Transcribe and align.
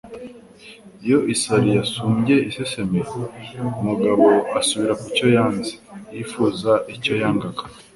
Iyo 1.03 1.19
isari 1.33 1.69
yasumbye 1.79 2.35
iseseme, 2.49 2.99
umugabo 3.79 4.25
asubira 4.59 4.93
kucyo 5.01 5.25
yanze 5.35 5.73
(yifuza 6.13 6.71
icyo 6.95 7.13
yangaga) 7.21 7.63